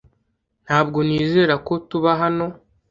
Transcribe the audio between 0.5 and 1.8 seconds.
Ntabwo nizera ko